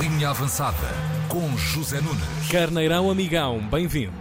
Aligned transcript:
Linha 0.00 0.30
Avançada 0.30 0.76
com 1.28 1.56
José 1.56 2.00
Nunes. 2.00 2.22
Carneirão 2.50 3.10
Amigão, 3.10 3.58
bem-vindo. 3.68 4.12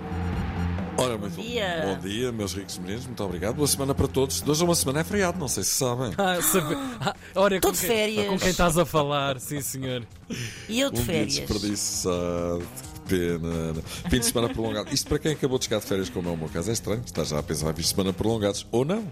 Ora, 0.97 1.17
muito 1.17 1.35
bom 1.35 1.41
dia. 1.41 1.83
Bom 1.85 1.99
dia, 2.07 2.31
meus 2.31 2.53
ricos 2.53 2.77
meninos, 2.77 3.05
muito 3.05 3.23
obrigado. 3.23 3.55
Boa 3.55 3.67
semana 3.67 3.93
para 3.95 4.07
todos. 4.07 4.41
De 4.41 4.49
hoje 4.49 4.61
a 4.61 4.65
uma 4.65 4.75
semana 4.75 4.99
é 5.01 5.03
feriado, 5.03 5.39
não 5.39 5.47
sei 5.47 5.63
se 5.63 5.71
sabem. 5.75 6.13
Ah, 6.17 6.41
sabe... 6.41 6.75
ah, 6.99 7.15
ora, 7.35 7.59
Tô 7.59 7.67
com 7.69 7.73
de 7.73 7.79
quem- 7.79 7.89
férias. 7.89 8.27
Com 8.27 8.37
quem 8.37 8.49
estás 8.49 8.77
a 8.77 8.85
falar, 8.85 9.39
sim 9.39 9.61
senhor. 9.61 10.03
E 10.67 10.79
eu 10.79 10.91
de 10.91 10.99
um 10.99 11.03
dia 11.03 11.13
férias. 11.13 11.33
desperdiçado, 11.35 12.63
que 13.05 13.15
pena. 13.15 13.73
Fim 14.09 14.19
de 14.19 14.25
semana 14.25 14.49
prolongado. 14.49 14.93
Isto 14.93 15.07
para 15.07 15.19
quem 15.19 15.31
acabou 15.33 15.57
de 15.57 15.65
chegar 15.65 15.79
de 15.79 15.85
férias, 15.85 16.09
como 16.09 16.29
é 16.29 16.31
o 16.31 16.37
meu 16.37 16.49
caso, 16.49 16.69
é 16.69 16.73
estranho. 16.73 17.01
Está 17.05 17.23
já 17.23 17.39
a 17.39 17.43
pensar 17.43 17.71
em 17.71 17.73
fins 17.75 17.83
de 17.85 17.89
semana 17.89 18.13
prolongados. 18.13 18.65
Ou 18.71 18.83
não. 18.85 19.03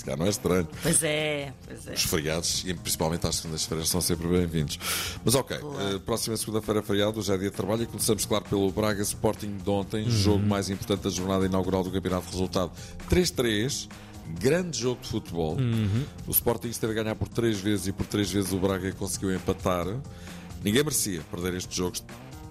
Se 0.00 0.04
calhar 0.06 0.18
não 0.18 0.24
é 0.24 0.30
estranho. 0.30 0.66
Pois 0.82 1.02
é, 1.02 1.52
pois 1.66 1.86
é. 1.86 1.92
Os 1.92 2.04
feriados, 2.04 2.64
e 2.66 2.72
principalmente 2.72 3.26
às 3.26 3.34
segundas-feiras, 3.36 3.86
são 3.86 4.00
sempre 4.00 4.26
bem-vindos. 4.28 4.78
Mas 5.22 5.34
ok, 5.34 5.58
eh, 5.58 5.98
próxima 6.06 6.38
segunda-feira 6.38 6.80
é 6.80 6.82
feriado, 6.82 7.18
hoje 7.18 7.30
é 7.30 7.36
dia 7.36 7.50
de 7.50 7.54
trabalho 7.54 7.82
e 7.82 7.86
começamos, 7.86 8.24
claro, 8.24 8.46
pelo 8.46 8.72
Braga 8.72 9.02
Sporting 9.02 9.58
de 9.58 9.68
ontem, 9.68 10.08
jogo 10.08 10.46
mais 10.46 10.70
importante 10.70 11.02
da 11.02 11.10
jornada 11.10 11.44
inaugural 11.44 11.84
do 11.84 11.90
campeonato. 11.90 12.30
Resultado 12.30 12.72
3-3. 13.10 13.88
Grande 14.40 14.78
jogo 14.78 15.02
de 15.02 15.08
futebol. 15.08 15.58
O 16.26 16.30
Sporting 16.30 16.68
esteve 16.68 16.98
a 16.98 17.02
ganhar 17.02 17.14
por 17.14 17.28
três 17.28 17.60
vezes 17.60 17.88
e 17.88 17.92
por 17.92 18.06
três 18.06 18.30
vezes 18.30 18.54
o 18.54 18.58
Braga 18.58 18.90
conseguiu 18.92 19.34
empatar. 19.34 19.84
Ninguém 20.64 20.82
merecia 20.82 21.20
perder 21.30 21.52
este 21.56 21.76
jogo 21.76 21.94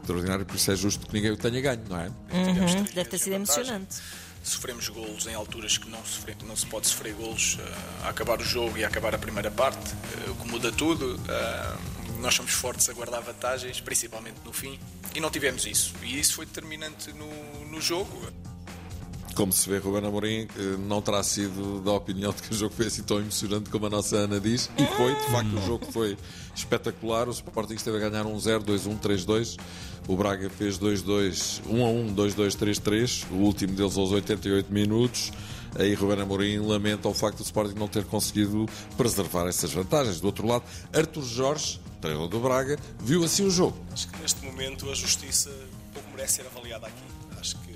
extraordinário, 0.02 0.45
por 0.45 0.55
isso 0.55 0.71
é 0.71 0.76
justo 0.76 1.07
que 1.07 1.13
ninguém 1.16 1.31
o 1.31 1.38
tenha 1.38 1.59
ganho, 1.62 1.81
não 1.90 1.99
é? 1.99 2.09
Uhum, 2.09 2.84
Deve 2.93 3.09
ter 3.09 3.18
sido 3.18 3.34
emocionante. 3.34 3.95
Sofremos 4.43 4.88
golos 4.89 5.27
em 5.27 5.35
alturas 5.35 5.77
que 5.77 5.89
não, 5.89 6.03
sofre- 6.05 6.35
não 6.43 6.55
se 6.55 6.66
pode 6.66 6.88
sofrer 6.88 7.13
golos 7.13 7.57
eh, 7.59 8.05
a 8.05 8.09
acabar 8.09 8.39
o 8.39 8.43
jogo 8.43 8.77
e 8.77 8.84
a 8.84 8.88
acabar 8.88 9.13
a 9.13 9.17
primeira 9.17 9.52
parte, 9.52 9.93
eh, 10.25 10.29
o 10.29 10.35
que 10.35 10.48
muda 10.48 10.71
tudo. 10.71 11.20
Eh, 11.29 11.77
nós 12.20 12.34
somos 12.35 12.52
fortes 12.52 12.89
a 12.89 12.93
guardar 12.93 13.21
vantagens, 13.21 13.79
principalmente 13.79 14.38
no 14.43 14.52
fim, 14.52 14.79
e 15.15 15.20
não 15.20 15.29
tivemos 15.29 15.65
isso. 15.65 15.93
E 16.01 16.20
isso 16.20 16.34
foi 16.35 16.45
determinante 16.45 17.12
no, 17.13 17.65
no 17.67 17.79
jogo. 17.82 18.32
Como 19.40 19.54
se 19.54 19.70
vê, 19.70 19.77
Ruben 19.77 20.05
Amorim 20.05 20.49
não 20.85 21.01
terá 21.01 21.23
sido 21.23 21.79
da 21.79 21.93
opinião 21.93 22.34
de 22.34 22.41
que 22.41 22.54
o 22.54 22.57
jogo 22.57 22.76
foi 22.76 22.87
assim 22.87 23.04
tão 23.04 23.20
emocionante 23.20 23.70
como 23.70 23.85
a 23.85 23.90
nossa 23.90 24.18
Ana 24.18 24.37
diz. 24.37 24.70
E 24.77 24.85
foi, 24.98 25.15
de 25.15 25.32
facto, 25.32 25.57
o 25.57 25.65
jogo 25.65 25.85
foi 25.93 26.18
espetacular. 26.54 27.26
O 27.29 27.32
Sporting 27.32 27.76
esteve 27.76 27.95
a 27.95 28.10
ganhar 28.10 28.26
1-0, 28.26 28.65
2-1, 28.65 28.99
3-2. 28.99 29.57
O 30.10 30.17
Braga 30.17 30.49
fez 30.49 30.77
2-2, 30.77 31.62
1-1, 31.70 32.15
2-2, 32.15 32.57
3-3. 32.57 33.32
O 33.32 33.35
último 33.35 33.73
deles 33.76 33.98
aos 33.98 34.12
88 34.12 34.73
minutos. 34.73 35.32
Aí 35.77 35.93
Ruben 35.93 36.20
Amorim 36.20 36.57
lamenta 36.60 37.07
o 37.07 37.13
facto 37.13 37.37
do 37.37 37.45
Sporting 37.45 37.79
não 37.79 37.87
ter 37.87 38.04
conseguido 38.04 38.65
preservar 38.98 39.48
essas 39.48 39.71
vantagens. 39.71 40.20
Do 40.20 40.27
outro 40.27 40.45
lado, 40.45 40.65
Arthur 40.93 41.23
Jorge, 41.23 41.79
treinador 42.01 42.27
do 42.27 42.41
Braga, 42.41 42.77
viu 42.99 43.23
assim 43.23 43.45
o 43.45 43.49
jogo. 43.49 43.77
Acho 43.93 44.10
que 44.10 44.21
neste 44.21 44.45
momento 44.45 44.91
a 44.91 44.93
justiça 44.93 45.49
pouco 45.93 46.10
merece 46.10 46.34
ser 46.34 46.45
avaliada 46.45 46.87
aqui. 46.87 47.04
Acho 47.40 47.55
que 47.60 47.71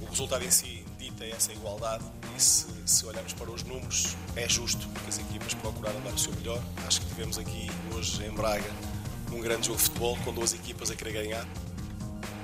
o 0.00 0.08
resultado 0.08 0.42
em 0.42 0.50
si 0.50 0.81
dita 1.12 1.26
essa 1.26 1.52
igualdade 1.52 2.04
e 2.36 2.42
se, 2.42 2.66
se 2.86 3.06
olharmos 3.06 3.32
para 3.34 3.50
os 3.50 3.62
números 3.62 4.16
é 4.34 4.48
justo, 4.48 4.88
porque 4.88 5.08
as 5.08 5.18
equipas 5.18 5.54
procuraram 5.54 6.00
dar 6.00 6.12
o 6.12 6.18
seu 6.18 6.32
melhor. 6.34 6.60
Acho 6.86 7.00
que 7.02 7.08
tivemos 7.08 7.38
aqui 7.38 7.70
hoje 7.94 8.24
em 8.24 8.30
Braga 8.30 8.70
um 9.30 9.40
grande 9.40 9.66
jogo 9.66 9.78
de 9.78 9.84
futebol 9.84 10.18
com 10.24 10.32
duas 10.32 10.52
equipas 10.52 10.90
a 10.90 10.96
querer 10.96 11.12
ganhar. 11.12 11.46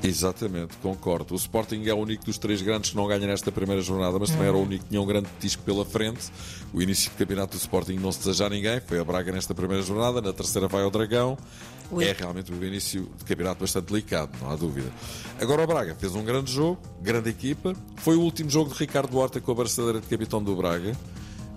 Exatamente, 0.03 0.77
concordo. 0.79 1.35
O 1.35 1.37
Sporting 1.37 1.85
é 1.87 1.93
o 1.93 1.97
único 1.97 2.25
dos 2.25 2.39
três 2.39 2.63
grandes 2.63 2.91
que 2.91 2.97
não 2.97 3.07
ganha 3.07 3.27
nesta 3.27 3.51
primeira 3.51 3.83
jornada, 3.83 4.19
mas 4.19 4.31
também 4.31 4.47
era 4.47 4.57
o 4.57 4.63
único 4.63 4.85
que 4.85 4.91
tinha 4.91 5.03
um 5.03 5.07
grande 5.07 5.29
disco 5.41 5.63
pela 5.63 5.85
frente. 5.85 6.31
O 6.73 6.81
início 6.81 7.11
do 7.11 7.17
campeonato 7.17 7.57
do 7.57 7.61
Sporting 7.61 7.95
não 7.95 8.13
se 8.13 8.21
deseja 8.21 8.47
a 8.47 8.49
ninguém, 8.49 8.81
foi 8.81 8.99
a 8.99 9.05
Braga 9.05 9.33
nesta 9.33 9.55
primeira 9.55 9.83
jornada, 9.83 10.21
na 10.21 10.33
terceira 10.33 10.69
vai 10.69 10.83
ao 10.83 10.91
Dragão. 10.91 11.37
Ui. 11.91 12.05
É 12.05 12.13
realmente 12.13 12.53
um 12.53 12.63
início 12.63 13.09
de 13.17 13.25
campeonato 13.25 13.61
bastante 13.61 13.87
delicado, 13.87 14.31
não 14.41 14.51
há 14.51 14.57
dúvida. 14.57 14.91
Agora 15.41 15.63
o 15.63 15.67
Braga 15.67 15.95
fez 15.95 16.15
um 16.15 16.23
grande 16.23 16.53
jogo, 16.53 16.79
grande 17.01 17.31
equipa. 17.31 17.75
Foi 17.97 18.15
o 18.15 18.21
último 18.21 18.51
jogo 18.51 18.73
de 18.73 18.79
Ricardo 18.79 19.17
Horta 19.17 19.41
com 19.41 19.51
a 19.51 19.55
braçadeira 19.55 20.01
de 20.01 20.07
capitão 20.07 20.43
do 20.43 20.55
Braga. 20.55 20.95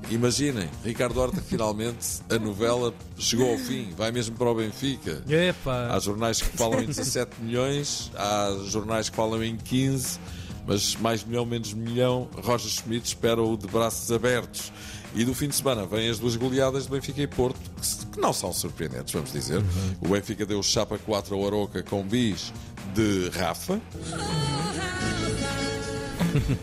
Imaginem, 0.09 0.69
Ricardo 0.83 1.19
Horta 1.19 1.41
finalmente, 1.41 2.21
a 2.29 2.37
novela 2.37 2.93
chegou 3.17 3.51
ao 3.51 3.57
fim, 3.57 3.93
vai 3.95 4.11
mesmo 4.11 4.35
para 4.35 4.49
o 4.49 4.55
Benfica. 4.55 5.23
Epá. 5.29 5.87
Há 5.93 5.99
jornais 5.99 6.41
que 6.41 6.57
falam 6.57 6.81
em 6.81 6.87
17 6.87 7.41
milhões, 7.41 8.11
há 8.15 8.57
jornais 8.65 9.09
que 9.09 9.15
falam 9.15 9.43
em 9.43 9.55
15, 9.55 10.19
mas 10.67 10.95
mais 10.97 11.23
milhão, 11.23 11.45
menos 11.45 11.73
milhão, 11.73 12.27
Roger 12.43 12.69
Schmidt 12.69 13.07
espera-o 13.07 13.55
de 13.55 13.67
braços 13.67 14.11
abertos. 14.11 14.71
E 15.13 15.25
do 15.25 15.33
fim 15.33 15.49
de 15.49 15.55
semana 15.55 15.85
vêm 15.85 16.09
as 16.09 16.19
duas 16.19 16.37
goleadas 16.37 16.83
de 16.83 16.89
Benfica 16.89 17.21
e 17.21 17.27
Porto, 17.27 17.59
que, 18.13 18.19
não 18.19 18.31
são 18.31 18.53
surpreendentes, 18.53 19.13
vamos 19.13 19.33
dizer. 19.33 19.61
O 19.99 20.07
Benfica 20.09 20.45
deu 20.45 20.63
chapa 20.63 20.97
4 20.97 21.35
ao 21.35 21.45
Aroca 21.45 21.83
com 21.83 22.01
bis 22.03 22.53
de 22.93 23.29
Rafa. 23.29 23.81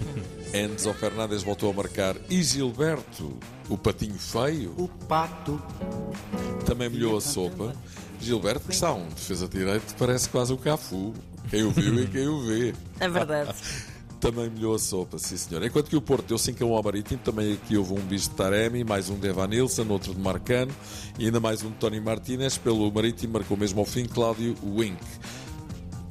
Enzo 0.59 0.93
Fernandes 0.95 1.43
voltou 1.43 1.71
a 1.71 1.73
marcar 1.73 2.17
e 2.29 2.43
Gilberto, 2.43 3.37
o 3.69 3.77
patinho 3.79 4.19
feio, 4.19 4.75
O 4.77 4.89
pato. 4.89 5.61
também 6.65 6.89
molhou 6.89 7.17
a 7.17 7.21
sopa. 7.21 7.75
Gilberto, 8.21 8.67
que 8.67 8.75
está 8.75 8.93
um 8.93 9.07
defesa 9.09 9.47
de 9.47 9.59
direito, 9.59 9.95
parece 9.97 10.29
quase 10.29 10.53
o 10.53 10.57
Cafu. 10.59 11.15
Quem 11.51 11.63
o 11.63 11.71
viu 11.71 12.01
e 12.03 12.07
quem 12.09 12.27
o 12.27 12.41
vê. 12.41 12.75
É 12.99 13.09
verdade. 13.09 13.55
Também 14.21 14.51
molhou 14.51 14.75
a 14.75 14.79
sopa, 14.81 15.17
sim 15.17 15.37
senhor. 15.37 15.63
Enquanto 15.65 15.89
que 15.89 15.95
o 15.95 16.01
Porto 16.03 16.27
deu 16.27 16.37
5 16.39 16.65
a 16.65 16.67
1 16.67 16.75
ao 16.75 16.83
Marítimo, 16.83 17.21
também 17.23 17.53
aqui 17.53 17.77
houve 17.77 17.93
um 17.93 18.01
bis 18.01 18.23
de 18.23 18.31
Taremi, 18.31 18.83
mais 18.83 19.09
um 19.09 19.17
de 19.17 19.29
Evanilson, 19.29 19.87
outro 19.89 20.13
de 20.13 20.21
Marcano 20.21 20.73
e 21.17 21.27
ainda 21.27 21.39
mais 21.39 21.63
um 21.63 21.69
de 21.69 21.77
Tony 21.77 22.01
Martínez. 22.01 22.59
Pelo 22.59 22.91
Marítimo 22.91 23.35
marcou 23.35 23.57
mesmo 23.57 23.79
ao 23.79 23.87
fim 23.87 24.07
Cláudio 24.07 24.57
Wink. 24.65 24.99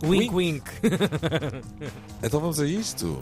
Wink, 0.03 0.33
wink. 0.33 0.63
Então 2.21 2.39
vamos 2.39 2.59
a 2.59 2.67
isto. 2.67 3.19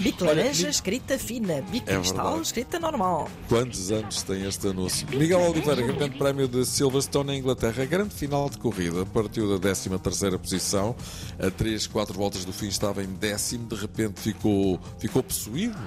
Biclareja, 0.00 0.68
escrita 0.68 1.18
fina. 1.18 1.62
Bicristal, 1.70 2.38
é 2.38 2.42
escrita 2.42 2.78
normal. 2.78 3.28
Quantos 3.48 3.90
anos 3.90 4.22
tem 4.22 4.44
este 4.46 4.68
anúncio? 4.68 5.06
Miguel 5.12 5.40
Oliveira, 5.40 5.82
grande 5.82 6.18
prémio 6.18 6.48
de 6.48 6.66
Silverstone 6.66 7.28
na 7.28 7.36
Inglaterra. 7.36 7.84
Grande 7.84 8.14
final 8.14 8.50
de 8.50 8.58
corrida. 8.58 9.06
Partiu 9.06 9.58
da 9.58 9.68
13ª 9.70 10.38
posição. 10.38 10.94
A 11.38 11.50
3, 11.50 11.86
4 11.86 12.14
voltas 12.14 12.44
do 12.44 12.52
fim 12.52 12.68
estava 12.68 13.02
em 13.02 13.08
décimo. 13.08 13.66
De 13.66 13.74
repente 13.74 14.20
ficou, 14.20 14.78
ficou 14.98 15.22
possuído 15.22 15.78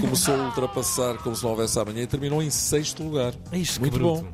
Começou 0.00 0.34
a 0.34 0.46
ultrapassar 0.46 1.18
como 1.18 1.34
se 1.34 1.42
não 1.42 1.50
houvesse 1.50 1.78
amanhã 1.78 2.02
e 2.02 2.06
terminou 2.06 2.42
em 2.42 2.50
sexto 2.50 3.02
lugar. 3.02 3.32
Que 3.50 3.80
Muito 3.80 3.98
bom. 3.98 4.24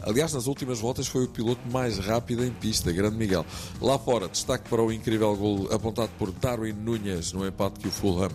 Aliás, 0.00 0.32
nas 0.32 0.46
últimas 0.46 0.78
voltas 0.78 1.08
foi 1.08 1.24
o 1.24 1.28
piloto 1.28 1.60
mais 1.70 1.98
rápido 1.98 2.44
em 2.44 2.50
pista, 2.50 2.92
grande 2.92 3.16
Miguel. 3.16 3.44
Lá 3.80 3.98
fora, 3.98 4.28
destaque 4.28 4.68
para 4.68 4.82
o 4.82 4.92
incrível 4.92 5.34
gol 5.36 5.68
apontado 5.72 6.10
por 6.18 6.30
Darwin 6.30 6.72
Núñez 6.72 7.32
no 7.32 7.46
empate 7.46 7.80
que 7.80 7.88
o 7.88 7.90
Fulham 7.90 8.30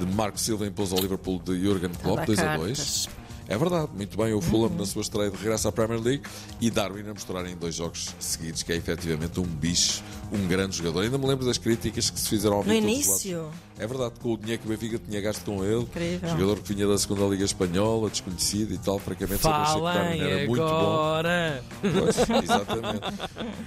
de 0.00 0.06
Marco 0.06 0.40
Silva 0.40 0.66
impôs 0.66 0.90
ao 0.90 0.98
Liverpool 0.98 1.40
de 1.44 1.62
Jurgen 1.62 1.90
Klopp, 1.90 2.16
Dá 2.16 2.24
2 2.24 2.38
a 2.38 2.42
cartas. 2.42 2.66
2. 2.66 3.21
É 3.48 3.58
verdade, 3.58 3.88
muito 3.94 4.16
bem. 4.16 4.32
O 4.32 4.40
Fulham 4.40 4.70
na 4.70 4.86
sua 4.86 5.02
estreia 5.02 5.30
de 5.30 5.36
regresso 5.36 5.68
à 5.68 5.72
Premier 5.72 6.00
League 6.00 6.22
e 6.60 6.70
Darwin 6.70 7.02
a 7.08 7.12
mostrar 7.12 7.44
em 7.46 7.56
dois 7.56 7.74
jogos 7.74 8.08
seguidos 8.18 8.62
que 8.62 8.72
é 8.72 8.76
efetivamente 8.76 9.38
um 9.40 9.44
bicho, 9.44 10.02
um 10.32 10.46
grande 10.46 10.76
jogador. 10.76 11.02
Ainda 11.02 11.18
me 11.18 11.26
lembro 11.26 11.44
das 11.44 11.58
críticas 11.58 12.08
que 12.08 12.18
se 12.18 12.28
fizeram 12.28 12.56
ao 12.58 12.64
No 12.64 12.72
início. 12.72 13.46
É 13.78 13.86
verdade, 13.86 14.12
com 14.20 14.34
o 14.34 14.36
dinheiro 14.38 14.62
que 14.62 14.68
o 14.68 14.70
Benfica 14.70 14.98
tinha 14.98 15.20
gasto 15.20 15.44
com 15.44 15.64
ele, 15.64 15.82
Incrível. 15.82 16.28
jogador 16.30 16.58
que 16.60 16.72
vinha 16.74 16.86
da 16.86 16.96
segunda 16.96 17.24
Liga 17.26 17.44
Espanhola, 17.44 18.08
desconhecido 18.10 18.72
e 18.74 18.78
tal, 18.78 18.98
francamente 18.98 19.42
sempre 19.42 19.58
achei 19.58 19.74
que 19.74 19.80
Darwin 19.82 20.18
Falem 20.18 20.20
era 20.22 20.46
muito 20.46 20.62
bom. 20.62 20.68
agora. 20.68 21.64
Pois, 21.80 22.42
exatamente. 22.44 23.00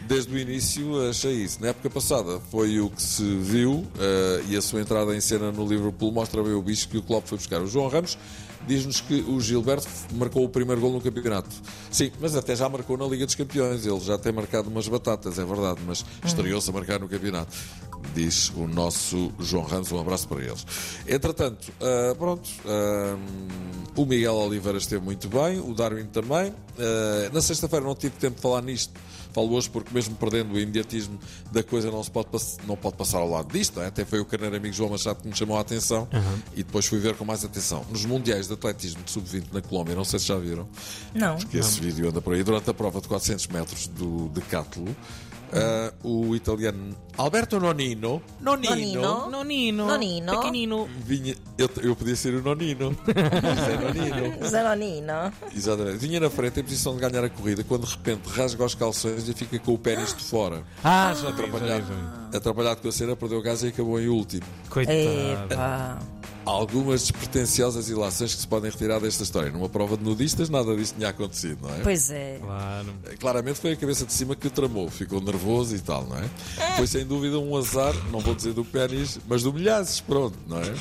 Desde 0.08 0.34
o 0.34 0.38
início 0.40 1.10
achei 1.10 1.34
isso. 1.34 1.60
Na 1.62 1.68
época 1.70 1.90
passada 1.90 2.40
foi 2.50 2.80
o 2.80 2.90
que 2.90 3.02
se 3.02 3.24
viu 3.38 3.86
eh, 4.00 4.44
e 4.50 4.56
a 4.58 4.62
sua 4.62 4.80
entrada 4.80 5.16
em 5.16 5.20
cena 5.22 5.52
no 5.52 5.68
Liverpool 5.68 6.12
mostra 6.12 6.42
bem 6.42 6.54
o 6.54 6.62
bicho 6.62 6.88
que 6.88 6.98
o 6.98 7.02
Klopp 7.02 7.28
foi 7.28 7.38
buscar. 7.38 7.62
O 7.62 7.68
João 7.68 7.88
Ramos 7.90 8.18
diz-nos 8.68 9.02
que 9.02 9.22
o 9.28 9.40
Gilberto 9.40 9.88
marcou 10.14 10.44
o 10.44 10.50
primeiro 10.50 10.82
gol 10.82 10.92
no 10.92 11.02
campeonato. 11.02 11.50
Sim, 11.92 12.12
mas 12.20 12.36
até 12.36 12.56
já 12.56 12.68
marcou 12.68 12.98
na 12.98 13.06
Liga 13.06 13.26
dos 13.26 13.36
Campeões. 13.36 13.86
Ele 13.86 14.00
já 14.00 14.18
tem 14.18 14.32
marcado 14.32 14.70
umas 14.70 14.88
batatas, 14.88 15.40
é 15.40 15.46
verdade, 15.46 15.80
mas 15.86 16.06
estreou-se 16.24 16.70
a 16.70 16.74
marcar 16.74 17.00
no 17.00 17.08
campeonato. 17.08 17.56
Diz 18.14 18.50
o 18.56 18.66
nosso 18.68 19.32
João 19.40 19.64
Ramos, 19.66 19.92
um 19.92 20.00
abraço 20.00 20.28
para 20.28 20.42
eles. 20.42 20.66
Entretanto, 21.08 21.72
ah, 21.82 22.16
pronto, 22.18 22.50
ah, 22.66 23.18
o 23.96 24.06
Miguel 24.06 24.36
Oliveira 24.36 24.78
esteve 24.78 25.04
muito 25.04 25.28
bem, 25.28 25.60
o 25.60 25.74
Darwin 25.74 26.06
também. 26.06 26.54
Ah, 26.80 27.30
na 27.34 27.42
sexta-feira 27.42 27.86
não 27.86 27.96
tive 27.96 28.16
tempo 28.18 28.38
de 28.38 28.42
falar 28.42 28.62
nisto, 28.62 28.94
falo 29.34 29.52
hoje 29.54 29.70
porque 29.70 29.94
mesmo 29.94 30.16
perdendo 30.16 30.54
o 30.54 30.60
imediatismo 30.60 31.20
da 31.52 31.62
coisa 31.62 31.92
não 31.92 32.02
se 32.02 32.10
pode, 32.10 32.28
pass- 32.30 32.58
não 32.66 32.78
pode 32.78 32.96
passar 32.96 33.18
ao 33.18 33.30
lado 33.30 33.52
disto, 33.52 33.76
não 33.78 33.84
é? 33.84 33.88
até 33.88 34.06
foi 34.06 34.22
o 34.22 34.26
carneiro 34.26 34.56
amigo 34.56 34.74
João 34.74 34.92
Machado 34.92 35.22
que 35.22 35.28
me 35.28 35.36
chamou 35.36 35.58
a 35.58 35.60
atenção 35.62 36.08
e 36.56 36.64
depois 36.64 36.86
fui 36.86 37.00
ver 37.00 37.16
com 37.16 37.26
mais 37.26 37.44
atenção. 37.44 37.86
Nos 37.90 38.06
Mundiais 38.06 38.48
de 38.48 38.54
Atletismo 38.54 39.04
de 39.04 39.12
Sub-20 39.12 39.48
na 39.52 39.62
Colômbia, 39.62 39.94
não 39.94 40.06
sei 40.06 40.20
se 40.20 40.28
já 40.28 40.38
viram, 40.38 40.68
Não. 41.14 41.36
que 41.38 41.58
esse 41.58 41.82
vídeo 41.82 42.08
anda 42.08 42.22
por 42.22 42.34
aí, 42.34 42.44
durante 42.44 42.70
a 42.70 42.74
prova 42.74 43.02
de 43.02 43.10
400 43.10 43.48
metros 43.48 43.88
do 43.88 44.30
decátulo, 44.30 44.96
Ah, 45.54 45.94
o 46.04 46.36
italiano 46.36 46.96
Alberto 47.18 47.60
Nonino, 47.60 48.22
Nonino, 48.42 48.70
Nonino. 48.72 49.30
Nonino. 49.30 49.86
Nonino. 49.88 50.32
Pequenino. 50.40 50.90
vinha. 51.06 51.36
Eu, 51.58 51.70
eu 51.82 51.96
podia 51.96 52.16
ser 52.16 52.34
o 52.36 52.42
Nonino. 52.42 52.96
Zé 53.66 53.78
Nonino. 53.78 54.48
Zanonino. 54.50 55.34
Exatamente. 55.56 55.98
Vinha 55.98 56.20
na 56.20 56.30
frente 56.30 56.60
em 56.60 56.64
posição 56.64 56.96
de 56.96 57.02
ganhar 57.02 57.24
a 57.24 57.30
corrida 57.30 57.64
quando 57.64 57.86
de 57.86 57.92
repente 57.92 58.28
rasga 58.30 58.66
os 58.66 58.76
calções 58.76 59.30
e 59.30 59.34
fica 59.34 59.58
com 59.60 59.74
o 59.74 59.78
pênis 59.78 60.14
de 60.14 60.24
fora. 60.24 60.64
Ah, 60.84 61.14
já 61.14 61.32
vi, 61.32 61.38
já 61.38 61.44
vi, 61.44 61.44
Atrapalhado, 61.46 61.86
já 61.88 61.94
vi. 62.32 62.38
atrapalhado 62.38 62.82
com 62.82 62.88
a 62.90 62.92
cena, 62.92 63.16
perdeu 63.16 63.40
o 63.40 63.42
gás 63.42 63.64
e 63.64 63.68
acabou 63.68 64.00
em 64.00 64.08
último. 64.10 64.44
Coitado. 64.70 64.96
Algumas 66.46 67.02
despretensiosas 67.02 67.90
ilações 67.90 68.36
que 68.36 68.42
se 68.42 68.48
podem 68.48 68.70
retirar 68.70 69.00
desta 69.00 69.24
história. 69.24 69.52
Numa 69.52 69.68
prova 69.68 69.98
de 69.98 70.04
nudistas, 70.04 70.48
nada 70.50 70.76
disto 70.76 70.96
tinha 70.96 71.10
acontecido, 71.10 71.58
não 71.64 71.74
é? 71.76 71.80
Pois 71.80 72.12
é. 72.12 72.38
Claro. 72.40 72.94
Claramente 73.20 73.60
foi 73.60 73.72
a 73.72 73.76
cabeça 73.76 74.06
de 74.06 74.14
cima 74.14 74.36
que 74.36 74.46
o 74.48 74.50
tramou, 74.52 74.90
ficou 74.90 75.20
nervoso 75.20 75.76
e 75.76 75.80
tal, 75.80 76.06
não 76.06 76.18
é? 76.18 76.30
Foi 76.78 76.86
sem 76.88 77.06
dúvida 77.06 77.40
um 77.40 77.56
azar, 77.58 77.94
não 78.12 78.20
vou 78.20 78.36
dizer 78.36 78.54
do 78.54 78.64
pênis, 78.64 79.20
mas 79.28 79.44
do 79.44 79.52
milhares, 79.52 80.00
pronto, 80.02 80.38
não 80.48 80.60
é? 80.60 80.74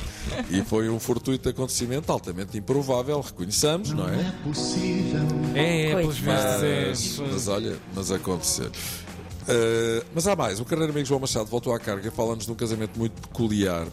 E 0.51 0.61
foi 0.63 0.87
um 0.89 0.99
fortuito 0.99 1.49
acontecimento 1.49 2.11
altamente 2.11 2.57
improvável, 2.57 3.19
reconheçamos, 3.21 3.91
não 3.91 4.07
é? 4.07 4.33
É, 5.55 5.91
é, 5.91 5.95
pelos 5.95 6.19
Coitado. 6.19 6.61
vistos, 6.61 7.19
Mas, 7.19 7.29
é. 7.29 7.33
mas 7.33 7.47
olha, 7.47 7.77
mas 7.95 8.11
aconteceu. 8.11 8.67
Uh, 8.67 10.03
mas 10.13 10.27
há 10.27 10.35
mais, 10.35 10.59
o 10.59 10.65
carreiro 10.65 10.91
amigo 10.91 11.05
João 11.07 11.19
Machado 11.19 11.45
voltou 11.45 11.73
à 11.73 11.79
carga, 11.79 12.11
fala-nos 12.11 12.45
de 12.45 12.51
um 12.51 12.55
casamento 12.55 12.97
muito 12.97 13.13
peculiar. 13.21 13.87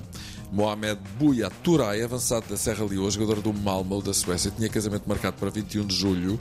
Mohamed 0.53 1.01
Buya 1.19 1.51
Turay, 1.63 2.03
avançado 2.03 2.47
da 2.49 2.59
Serra 2.59 2.85
Leoa, 2.85 3.11
jogador 3.11 3.41
do 3.41 3.55
Malmo 3.55 4.03
da 4.03 4.13
Suécia, 4.13 4.51
tinha 4.51 4.69
casamento 4.69 5.05
marcado 5.07 5.37
para 5.39 5.49
21 5.49 5.87
de 5.87 5.95
julho. 5.95 6.39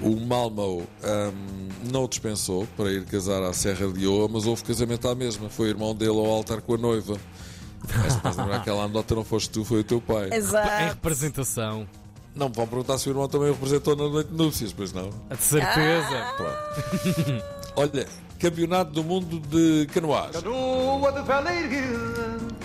O 0.00 0.16
Malmo 0.16 0.80
hum, 0.80 1.68
não 1.92 2.04
o 2.04 2.08
dispensou 2.08 2.66
para 2.74 2.90
ir 2.90 3.04
casar 3.04 3.42
à 3.42 3.52
Serra 3.52 3.86
Leoa, 3.86 4.28
mas 4.28 4.46
houve 4.46 4.64
casamento 4.64 5.06
à 5.06 5.14
mesma. 5.14 5.50
Foi 5.50 5.66
o 5.66 5.70
irmão 5.70 5.94
dele 5.94 6.18
ao 6.18 6.24
altar 6.26 6.62
com 6.62 6.74
a 6.74 6.78
noiva. 6.78 7.18
Esta 8.06 8.18
faz 8.20 8.36
lembrar 8.36 8.56
aquela 8.56 8.84
anedota 8.84 9.14
não 9.14 9.24
foste 9.24 9.50
tu, 9.50 9.62
foi 9.62 9.80
o 9.80 9.84
teu 9.84 10.00
pai. 10.00 10.30
Em 10.30 10.34
Exato. 10.34 10.84
representação. 10.86 11.86
Não 12.34 12.48
me 12.48 12.54
vão 12.54 12.66
perguntar 12.66 12.98
se 12.98 13.08
o 13.08 13.10
irmão 13.10 13.28
também 13.28 13.50
o 13.50 13.52
representou 13.52 13.94
na 13.94 14.08
noite 14.08 14.30
de 14.30 14.36
núpcias, 14.36 14.72
pois 14.72 14.92
não? 14.92 15.10
De 15.30 15.42
certeza. 15.42 16.34
Pronto. 16.36 17.44
Olha, 17.76 18.06
Campeonato 18.38 18.90
do 18.90 19.04
Mundo 19.04 19.38
de 19.40 19.86
Canoagem. 19.92 20.42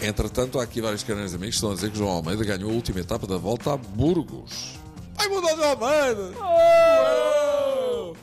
Entretanto, 0.01 0.60
há 0.60 0.63
aqui 0.63 0.81
vários 0.81 1.04
canais 1.04 1.34
amigos 1.34 1.56
que 1.56 1.57
estão 1.57 1.72
a 1.72 1.75
dizer 1.75 1.92
que 1.92 1.98
João 1.98 2.12
Almeida 2.12 2.44
ganhou 2.44 2.72
a 2.72 2.74
última 2.74 3.00
etapa 3.00 3.28
da 3.28 3.38
volta 3.38 3.74
a 3.74 3.78
Burgos. 3.78 4.80
Vai 5.16 5.28
mudar 5.28 5.56
João 5.56 5.69
Almeida! 5.69 6.34
Uou! 6.40 8.16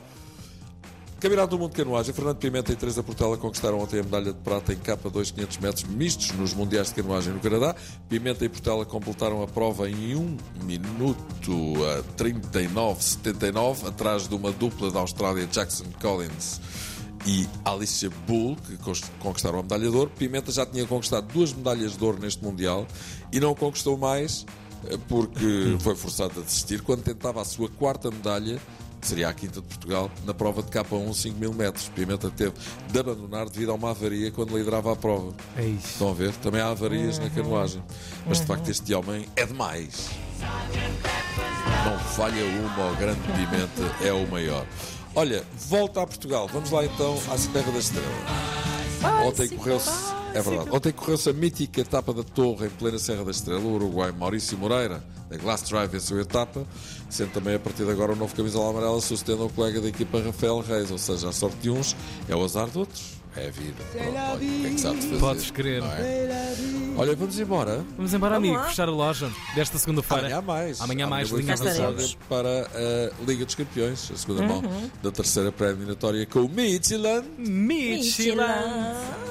Campeonato 1.19 1.55
do 1.55 1.59
Mundo 1.59 1.71
de 1.71 1.77
Canoagem. 1.77 2.13
Fernando 2.13 2.37
Pimenta 2.37 2.71
e 2.71 2.75
Teresa 2.75 3.01
Portela 3.01 3.37
conquistaram 3.37 3.79
ontem 3.79 3.99
a 3.99 4.03
medalha 4.03 4.33
de 4.33 4.39
prata 4.39 4.71
em 4.71 4.77
capa 4.77 5.09
2 5.09 5.31
500 5.31 5.57
metros 5.57 5.83
mistos 5.85 6.31
nos 6.31 6.53
Mundiais 6.53 6.89
de 6.89 6.95
Canoagem 6.95 7.33
no 7.33 7.39
Canadá. 7.39 7.75
Pimenta 8.07 8.45
e 8.45 8.49
Portela 8.49 8.85
completaram 8.85 9.41
a 9.41 9.47
prova 9.47 9.89
em 9.89 10.15
1 10.15 10.37
minuto 10.63 11.73
a 11.85 12.03
39,79, 12.21 13.87
atrás 13.87 14.27
de 14.27 14.35
uma 14.35 14.51
dupla 14.51 14.91
da 14.91 14.99
Austrália, 14.99 15.47
Jackson 15.47 15.85
Collins 15.99 16.59
e 17.25 17.47
Alicia 17.65 18.09
Bull, 18.25 18.55
que 18.55 18.77
conquistaram 19.19 19.59
a 19.59 19.61
medalha 19.63 19.89
de 19.89 19.95
ouro. 19.95 20.11
Pimenta 20.17 20.51
já 20.51 20.65
tinha 20.65 20.85
conquistado 20.85 21.27
duas 21.33 21.53
medalhas 21.53 21.97
de 21.97 22.03
ouro 22.03 22.19
neste 22.19 22.43
Mundial 22.43 22.87
e 23.31 23.39
não 23.39 23.53
conquistou 23.53 23.97
mais 23.97 24.45
eh, 24.89 24.97
porque 25.07 25.77
foi 25.79 25.95
forçado 25.95 26.39
a 26.39 26.43
desistir 26.43 26.81
quando 26.81 27.03
tentava 27.03 27.41
a 27.41 27.45
sua 27.45 27.69
quarta 27.69 28.11
medalha, 28.11 28.59
que 28.99 29.07
seria 29.07 29.29
a 29.29 29.33
quinta 29.33 29.61
de 29.61 29.67
Portugal, 29.67 30.09
na 30.25 30.33
prova 30.33 30.63
de 30.63 30.69
K1 30.69 31.13
5 31.13 31.39
mil 31.39 31.53
metros. 31.53 31.89
Pimenta 31.89 32.29
teve 32.29 32.53
de 32.91 32.99
abandonar 32.99 33.49
devido 33.49 33.71
a 33.71 33.75
uma 33.75 33.91
avaria 33.91 34.31
quando 34.31 34.57
liderava 34.57 34.93
a 34.93 34.95
prova. 34.95 35.33
É 35.55 35.65
isso. 35.65 35.87
Estão 35.87 36.09
a 36.09 36.13
ver? 36.13 36.33
Também 36.35 36.61
há 36.61 36.69
avarias 36.69 37.19
na 37.19 37.29
canoagem. 37.29 37.83
Mas 38.25 38.39
de 38.39 38.45
facto 38.45 38.69
este 38.69 38.93
homem 38.93 39.27
é 39.35 39.45
demais. 39.45 40.09
Não 41.85 41.99
falha 41.99 42.43
uma, 42.45 42.91
o 42.91 42.95
grande 42.95 43.19
pimenta 43.21 43.95
é 44.05 44.11
o 44.11 44.27
maior. 44.29 44.65
Olha, 45.17 45.43
volta 45.67 46.03
a 46.03 46.05
Portugal. 46.05 46.47
Vamos 46.47 46.69
lá 46.69 46.85
então 46.85 47.15
à 47.31 47.35
Serra 47.35 47.71
da 47.71 47.79
Estrela. 47.79 48.07
Ontem 49.25 49.49
correu-se. 49.49 49.89
É 50.31 50.39
verdade. 50.43 50.69
Ontem 50.71 50.91
correu-se 50.91 51.27
a 51.27 51.33
mítica 51.33 51.81
etapa 51.81 52.13
da 52.13 52.21
Torre 52.21 52.67
em 52.67 52.69
plena 52.69 52.99
Serra 52.99 53.25
da 53.25 53.31
Estrela. 53.31 53.61
O 53.61 53.73
Uruguai 53.73 54.11
Maurício 54.11 54.55
Moreira, 54.59 55.03
da 55.27 55.35
Glass 55.35 55.63
Drive, 55.63 55.89
venceu 55.89 56.19
a 56.19 56.21
etapa, 56.21 56.63
sendo 57.09 57.31
também 57.31 57.55
a 57.55 57.59
partir 57.59 57.83
de 57.83 57.89
agora 57.89 58.11
o 58.11 58.15
novo 58.15 58.35
camisola 58.35 58.69
amarela 58.69 59.01
sucedendo 59.01 59.47
o 59.47 59.49
colega 59.49 59.81
da 59.81 59.87
equipa 59.87 60.21
Rafael 60.21 60.59
Reis. 60.59 60.91
Ou 60.91 60.99
seja, 60.99 61.29
a 61.29 61.31
sorte 61.31 61.57
de 61.57 61.71
uns 61.71 61.95
é 62.29 62.35
o 62.35 62.43
azar 62.45 62.69
de 62.69 62.77
outros. 62.77 63.17
É 63.37 63.47
a 63.47 63.51
vida. 63.51 63.83
Pronto, 63.91 64.09
olha, 64.09 64.35
o 64.35 64.39
que 64.39 64.69
que 64.71 64.79
sabe 64.81 64.95
de 64.99 65.07
fazer? 65.07 65.19
Podes 65.19 65.51
crer. 65.51 65.81
Não 65.81 65.91
é? 65.91 66.55
Olha, 66.97 67.15
vamos 67.15 67.39
embora. 67.39 67.85
Vamos 67.95 68.13
embora, 68.13 68.35
amigo. 68.37 68.55
lá. 68.55 68.63
Fechar 68.65 68.87
a 68.87 68.91
loja 68.91 69.31
desta 69.53 69.77
segunda-feira. 69.77 70.23
Amanhã 70.23 70.37
há 70.39 70.41
mais. 70.41 70.81
Amanhã 70.81 71.05
há 71.05 71.09
mais 71.09 71.31
Amanhã 71.31 71.55
linha 71.55 71.83
vamos 71.83 72.17
para 72.27 72.67
a 72.67 73.25
Liga 73.25 73.45
dos 73.45 73.53
Campeões, 73.53 74.11
a 74.11 74.17
segunda 74.17 74.41
mão 74.41 74.63
da 75.03 75.11
terceira 75.11 75.51
pré-eliminatória 75.51 76.25
com 76.25 76.39
o 76.39 76.49
Midtjylland. 76.49 77.27
Michelin. 77.37 78.41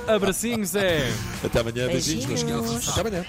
Abracinhos, 0.06 0.76
é. 0.76 1.10
Até 1.44 1.60
amanhã, 1.60 1.88
beijinhos, 1.88 2.26
meus 2.26 2.42
queridos. 2.44 2.88
Até 2.88 3.00
amanhã. 3.00 3.26